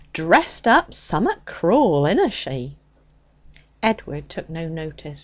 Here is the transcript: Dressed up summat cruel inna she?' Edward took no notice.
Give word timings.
Dressed 0.13 0.65
up 0.67 0.95
summat 0.95 1.45
cruel 1.45 2.07
inna 2.07 2.31
she?' 2.31 2.75
Edward 3.83 4.29
took 4.29 4.49
no 4.49 4.67
notice. 4.67 5.19